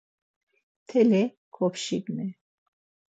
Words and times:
Mteli 0.83 1.23
kopşigni. 1.55 2.27